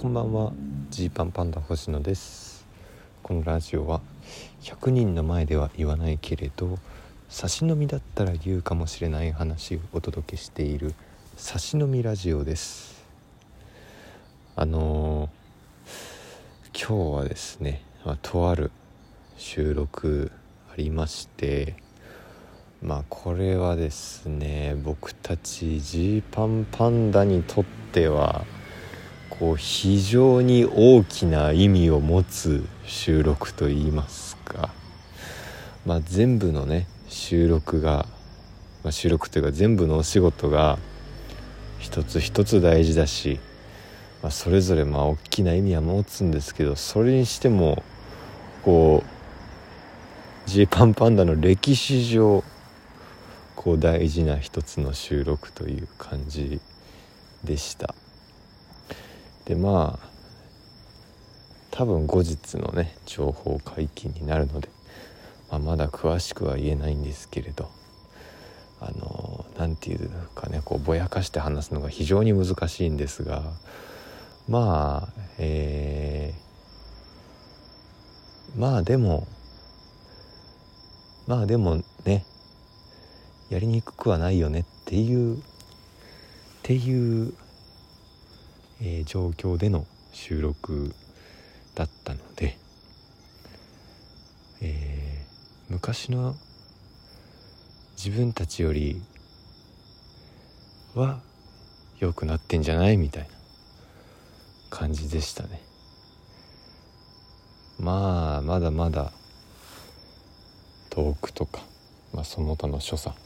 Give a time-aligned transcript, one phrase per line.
[0.00, 0.54] こんばんは。
[0.88, 2.66] ジーパンパンダ星野です。
[3.22, 4.00] このラジオは
[4.62, 6.78] 100人の前では言わないけれど
[7.28, 10.94] 差し飲みだったら言うかもしれない話をお届けしている
[11.36, 13.04] 差し飲みラジオです。
[14.56, 17.82] あのー、今日はですね、
[18.22, 18.72] とある
[19.36, 20.32] 収録
[20.72, 21.74] ありまして
[22.80, 28.46] まあこれはですね僕たちジーパンパンダにとっては
[29.40, 34.68] こう非常に大きな意味を持つ収録といいますか、
[35.86, 38.04] まあ、全部のね収録が、
[38.84, 40.78] まあ、収録というか全部のお仕事が
[41.78, 43.40] 一つ一つ大事だし、
[44.22, 47.82] まあ、それぞれまあ大きな意味は持つんですけどそれにしても
[48.62, 49.02] こ
[50.46, 52.44] うジーパンパンダの歴史上
[53.56, 56.60] こう大事な一つの収録という感じ
[57.42, 57.94] でした。
[59.50, 60.08] でまあ
[61.72, 64.68] 多分後日のね情報解禁になるので、
[65.50, 67.68] まあ、まだ詳しくは言えないんですけれど
[68.80, 73.42] あの何て言うかねこうぼやかして話すのが非常に難しいんですが
[74.48, 79.26] まあえー、まあでも
[81.26, 82.24] まあでもね
[83.48, 85.42] やりにくくはないよねっていうっ
[86.62, 87.34] ていう、
[88.80, 90.94] えー、状況での収録
[91.74, 92.56] だったので、
[94.62, 96.34] えー、昔の
[97.96, 99.00] 自分たちより
[100.94, 101.20] は
[101.98, 103.28] 良くなってんじゃないみたいな
[104.70, 105.60] 感じでしたね。
[107.78, 109.12] まあまだまだ
[110.90, 111.62] 遠くとか、
[112.12, 113.16] まあ、その他の所作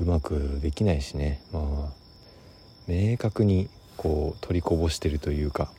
[0.00, 1.40] うまくできないしね。
[1.52, 2.01] まあ
[2.86, 5.70] 明確にこう取りこぼしてるというか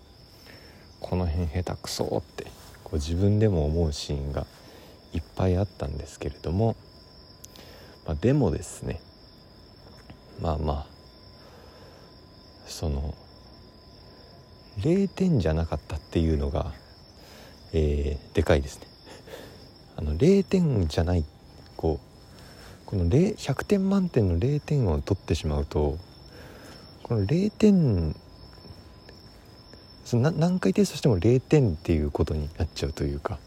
[0.99, 2.45] この辺下手くそって
[2.83, 4.45] こう自分でも思うシーンが
[5.13, 6.75] いっぱいあったんですけれども、
[8.05, 8.99] まあ、でもですね
[10.41, 10.93] まあまあ
[12.65, 13.13] その
[14.79, 16.71] 0点じゃなかったっていうのが、
[17.73, 18.87] えー、でかいですね。
[19.95, 21.23] あの0点じゃない
[21.77, 25.97] こうこの100点満点の0点を取ってしまうと
[27.03, 28.15] この0点
[30.05, 33.39] その何回テストしても0点っていうことになっちゃうというか。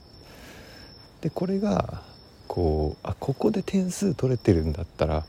[1.20, 2.02] でこれが
[2.46, 5.24] こうあここで点数取れてるんだったら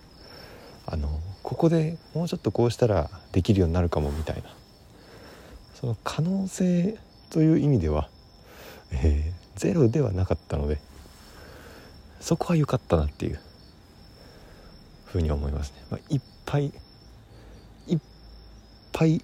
[0.85, 1.09] あの
[1.41, 4.57] ここでもうちょっとこうしたらできるようになるかもみたいな。
[5.79, 6.97] その可能性
[7.29, 8.09] という意味では、
[8.91, 10.79] えー、ゼロではなかったので
[12.19, 13.39] そこは良かったなっていう
[15.05, 16.73] ふうに思いますね、まあ、いっぱい
[18.97, 19.21] ぱい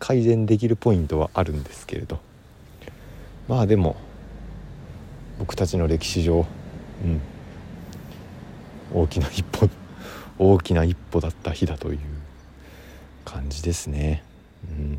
[0.00, 2.18] 改善できるポイントはあるんですけれど。
[3.46, 3.94] まあでも
[5.38, 6.44] 僕たちの歴史上、
[7.04, 7.20] うん、
[8.92, 9.68] 大きな一歩
[10.38, 11.98] 大きな一歩だった日だという
[13.24, 14.24] 感じですね。
[14.68, 14.98] うん、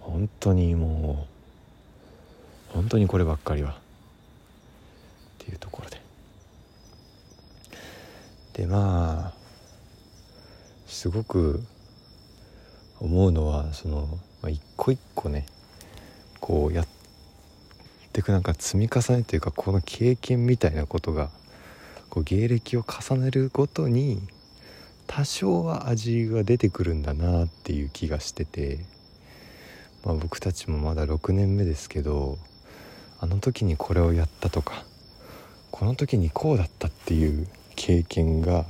[0.00, 1.28] 本当にも
[2.70, 3.70] う本当にこればっかりは。
[3.70, 3.74] っ
[5.38, 6.00] ていうところで。
[8.54, 9.34] でまあ
[10.88, 11.62] すごく
[13.00, 14.08] 思うのはその、
[14.42, 15.46] まあ、一個一個ね
[16.40, 16.86] こうやっ
[18.12, 21.30] ていくなんか積み重ねというかこの経験みたいなことが
[22.08, 24.20] こう芸歴を重ねるごとに
[25.06, 28.80] 多少は味が出てくるんだなっていう気がしてて、
[30.04, 32.38] まあ、僕たちもまだ6年目ですけど
[33.20, 34.84] あの時にこれをやったとか
[35.70, 37.46] この時にこうだったっていう
[37.76, 38.64] 経験が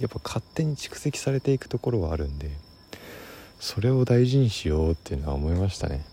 [0.00, 2.50] やっぱ勝手に蓄積されていくところはあるんで
[3.58, 6.04] それを大事にしようっていうのは思いましたね。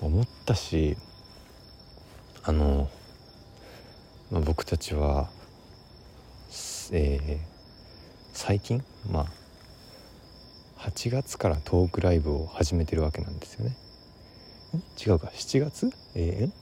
[0.00, 0.96] 思ったし
[2.42, 2.88] あの、
[4.30, 5.28] まあ、僕たちは
[6.92, 7.38] えー、
[8.32, 9.26] 最近まあ
[10.88, 13.76] 8月からトークライブを始めてるわけなんですよね。
[14.98, 15.90] 違うか7月？
[16.16, 16.52] えー、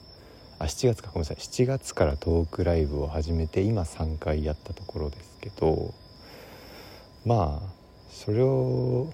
[0.59, 1.09] あ7月か。
[1.09, 1.37] ごめんなさい。
[1.37, 5.93] 7月からトークライブを始めて今3回やったところですけど
[7.25, 7.69] まあ
[8.11, 9.11] それを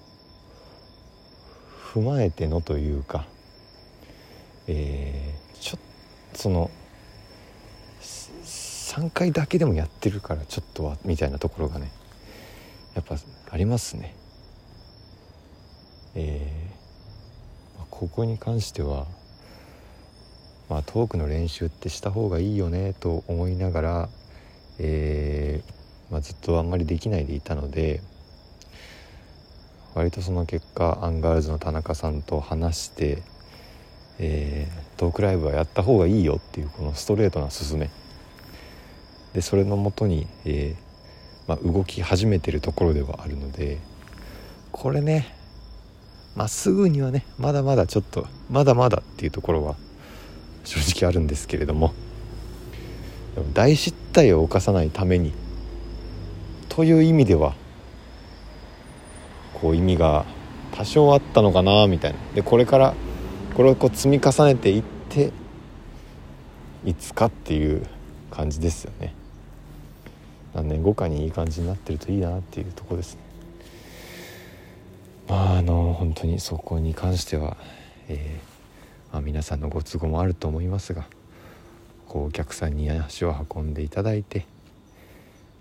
[1.94, 3.26] 踏まえてのというか
[4.68, 5.80] えー、ちょっ
[6.32, 6.70] とその
[8.00, 11.90] 3回だけでもやってるからちょっとはみたいなところがね
[12.94, 13.16] やっぱ
[13.50, 14.16] ありますね。
[16.14, 19.06] えー、ここに関しては
[20.68, 24.08] まあ、トークの練習ってした方がいいよねと思いながら、
[24.78, 28.00] えー、まあ、ずっとあんまりできないでいたので
[29.94, 33.22] 割とその結果アンガールズの田中さんと話して、
[34.18, 37.90] えー、トークライブはやった方がいいよっていうこのストレートな勧め。
[39.32, 43.78] でそれのもとに、えー、まあ、動き始めてるところではあるので
[44.72, 45.36] これね
[46.36, 49.74] まあ、すぐにはねまだまだちょっとまだまだっていうところは
[50.66, 51.94] 正直あるんですけれども。
[53.52, 55.32] 大失態を犯さないために
[56.68, 57.54] という意味では
[59.54, 60.24] こう意味が
[60.72, 62.18] 多少あったのかなみたいな。
[62.34, 62.94] でこれから
[63.54, 65.32] これをこう積み重ねていって
[66.84, 67.86] いつかっていう
[68.30, 69.14] 感じですよね。
[70.54, 73.20] 何年後かにいい感じになってるといいなっていうとこですね。
[75.28, 77.56] まああの本当にそこに関しては、
[78.08, 78.55] えー、
[79.16, 81.06] まあ、皆さんのご都合もあると思いますが
[82.06, 84.44] こうお客さんに足を運んでいただいて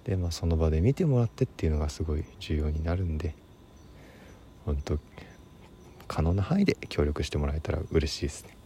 [0.04, 3.34] で、まあ、その場で見てもらってっていうのがすごい重要になるんで
[4.66, 5.00] 本当
[6.06, 8.58] 可能な範囲で協力してもらえたら嬉しいですね。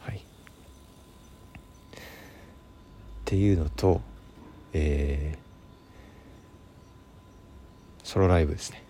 [0.00, 0.20] はい、っ
[3.26, 4.00] ていうのと、
[4.72, 8.82] えー、ソロライブですね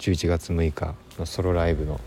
[0.00, 2.00] 11月6日のソロライブの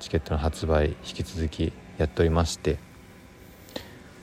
[0.00, 2.78] チケットの発売引き続きやっておりまして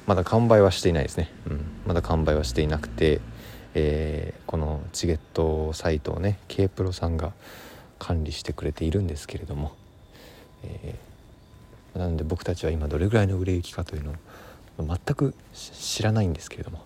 [0.05, 3.21] まだ完売はしていないですね、うん、まだ完売はしていなくて、
[3.73, 7.33] えー、このチケットサイトをね K プロさんが
[7.99, 9.73] 管理してくれているんですけれども、
[10.63, 14.15] えー、なので僕たちは今どれぐらいの売れ行きかというのを
[14.77, 16.83] 全く知らないんですけれども、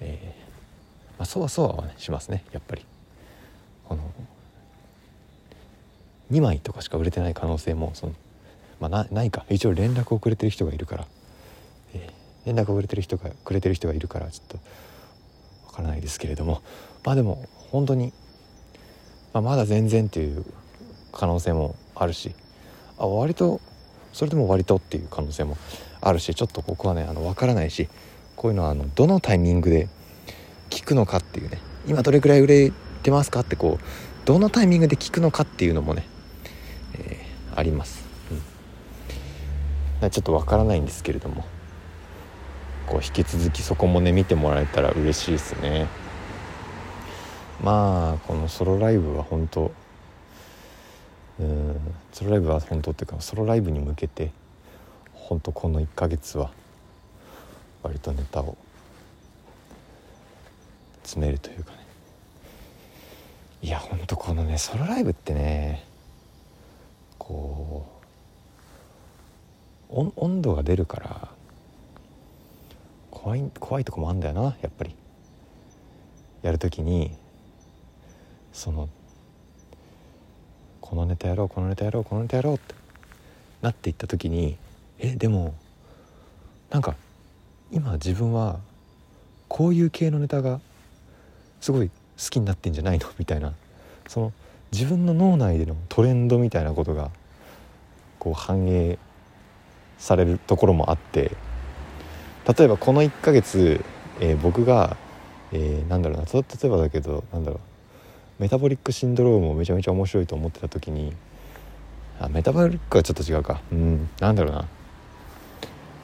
[0.00, 2.86] えー、まあ、そわそわは、しますねやっぱり。
[3.84, 4.02] この
[6.30, 8.12] 2枚とかしか売れてない可能性もその、
[8.80, 9.44] まあ、ないか。
[9.50, 11.06] 一応連絡をくれてる人がいるから、
[11.94, 14.58] えー、連絡をくれてる人がくれてる人がいるからちょっと
[15.66, 16.62] わからないですけれども。
[17.04, 18.12] まあでも本当に、
[19.32, 20.44] まあ、まだ全然っていう
[21.12, 22.34] 可能性もあるし。
[22.96, 23.60] あ割と
[24.12, 25.56] それでも割とっていう可能性も
[26.00, 27.88] あるしちょっとここはねあの分からないし
[28.36, 29.88] こういうのはあのどのタイミングで
[30.70, 31.58] 聞くのかっていうね。
[31.86, 32.72] 今どれくらい売れ
[33.02, 36.06] てますかってこうどのタイミングで聞くのかっていうのもね、
[37.56, 38.04] あります、
[40.02, 41.44] うん、ちょっとわからないんですけれども。
[42.86, 45.86] こう引き続きそこもね見てもらえたら嬉しいですね。
[47.62, 49.72] まあこのソロライブは本当
[51.40, 51.80] うん。
[52.12, 54.30] ソロライブは本当っていうかソロライブに向けて
[55.12, 56.50] 本当この1ヶ月は
[57.82, 58.56] 割とネタを
[61.02, 61.78] 詰めるというかね。
[63.62, 65.84] いやほんとこのねソロライブってね
[67.18, 67.86] こ
[69.90, 71.28] う温度が出るから
[73.10, 74.94] 怖い怖いとこもあんだよなやっぱり。
[76.42, 77.16] やる時に
[78.52, 78.90] その
[80.82, 82.74] このネタやろうこのネタやろうこのネタやろうって
[83.62, 84.58] なっていった時に
[84.98, 85.54] えでも
[86.68, 86.96] なんか
[87.72, 88.60] 今自分は
[89.48, 90.60] こういう系のネタが
[91.62, 91.94] すごい好
[92.28, 93.08] きになってんじゃないの？
[93.18, 93.54] みたいな。
[94.06, 94.32] その
[94.74, 97.12] 自分の脳内でのトレンドみたいなことが
[98.18, 98.98] こう反映
[99.98, 101.30] されるところもあって
[102.58, 103.84] 例えばこの1ヶ月、
[104.18, 104.96] えー、僕が、
[105.52, 107.60] えー、なんだろうな例えばだけどなんだろう
[108.42, 111.12] メタボリックシンドロームをめちゃめちゃ面白いと思ってた時に
[112.18, 113.60] あメタボリックはちょっと違うか。
[113.70, 114.58] うんなんだろうな、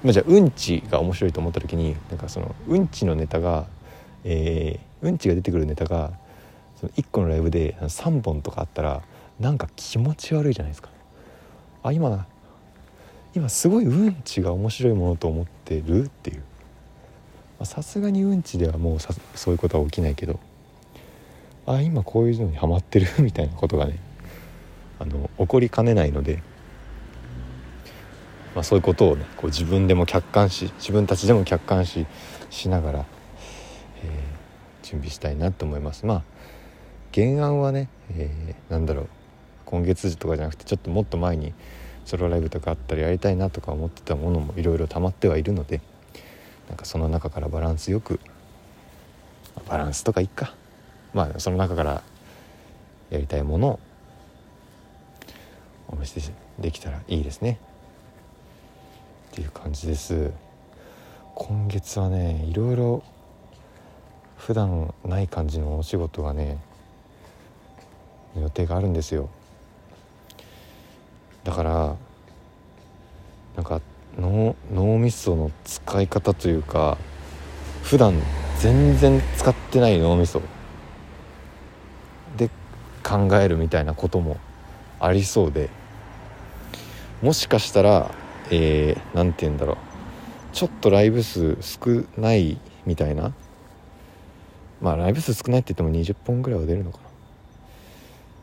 [0.05, 3.67] まあ、じゃあうんちが面白いと思った時になんかそのうんちのネタが、
[4.23, 6.13] えー、うんちが出てくるネタが
[6.81, 9.03] その1個のライブで3本とかあったら
[9.39, 10.89] なんか気持ち悪いじゃないですか。
[11.83, 12.27] あ今
[13.35, 16.43] 今すごいうんちが面白いものと思ってるっていう。
[17.65, 20.41] さすがにうんちではもうさそういうことは起きないけど。
[21.67, 23.99] あ今こういうのにハマってるみたいなことがね
[24.99, 26.43] あの起こりかねないので、
[28.55, 32.07] まあ、そういうことをねこう自分でも客観視自分たちでも客観視
[32.51, 33.07] しながら、
[34.03, 36.07] えー、準備したいなと思います。
[36.07, 36.23] まあ
[37.15, 39.09] 原案はね、えー、なんだろう
[39.65, 41.53] 今月時とかじゃなくてちょっともっと前に
[42.05, 45.81] ソロライブとかあったらやりたいなとか思ってたものもいろいろ溜まってはいるので
[46.69, 48.21] なんかその中からバランスよく
[49.69, 50.55] バランスとかいっか。
[51.13, 52.03] まあその中から
[53.11, 53.81] やりたいものを
[55.89, 56.21] お見せ
[56.59, 57.59] できたらいいですね。
[59.33, 60.33] っていう感じです。
[61.35, 63.03] 今月はねいろいろ
[64.37, 66.59] 普段ない感じのお仕事がね
[68.37, 69.29] 予定があるんですよ。
[71.45, 71.97] だから
[73.57, 73.81] なんか
[74.19, 76.99] 脳脳みその使い方というか
[77.83, 78.15] 普段
[78.59, 80.43] 全然使ってない脳みそ。
[82.37, 82.51] で
[83.03, 84.37] 考えるみたいなことも
[85.01, 85.71] ありそうで。
[87.23, 88.11] もしかしたら
[88.51, 89.77] 何、えー、て言うんだろう。
[90.53, 93.33] ちょっとライブ数少ないみたいな。
[94.81, 97.10] まあライブ数少ないって言っても20本ぐらいは出るのかな。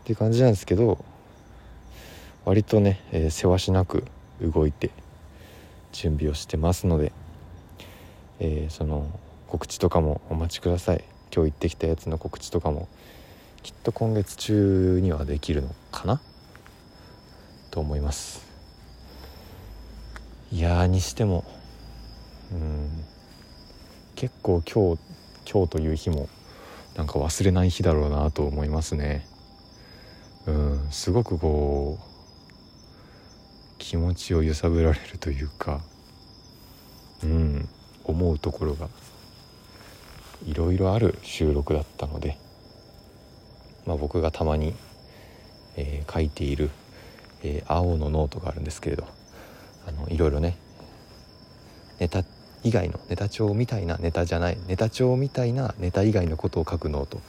[0.07, 1.03] っていう感じなんですけど
[2.45, 4.05] 割とね、えー、せわしなく
[4.39, 4.89] 動いて
[5.91, 7.11] 準備をしてますので、
[8.39, 9.05] えー、その
[9.49, 11.03] 告知とかもお待ちください。
[11.35, 12.87] 今日行ってきたやつの告知とかも
[13.63, 16.21] きっと今月中にはできるのかな？
[17.69, 18.47] と思います。
[20.53, 21.43] いやにしても
[22.53, 22.89] うん
[24.15, 25.01] 結構今日
[25.51, 26.29] 今日という日も
[26.95, 29.27] なんか忘れない日だろうなと思いますね。
[30.47, 32.07] うんすごくこう
[33.77, 35.81] 気持ちを揺さぶられるというか
[37.23, 37.69] うん
[38.05, 38.87] 思うところが
[40.45, 42.37] いろいろある収録だったので、
[43.85, 44.73] まあ、僕がたまに、
[45.75, 46.69] えー、書いている、
[47.43, 49.05] えー、青のノートがあるんですけれど
[49.87, 50.57] あのいろいろね
[51.99, 52.23] ネタ
[52.63, 57.19] 以外のネタ帳みたいなネタじゃないネタ帳みたいなネタ以外のことを書くノート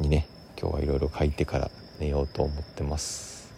[0.00, 0.26] にね
[0.60, 1.70] 今日はいろいろ書いてから
[2.00, 3.52] 寝ようと思ってます。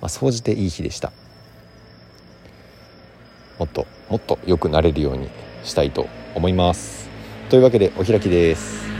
[0.00, 1.12] まあ総じていい日でした。
[3.58, 5.28] もっともっと良くなれるように
[5.64, 7.08] したいと思います。
[7.48, 8.91] というわけでお開きです。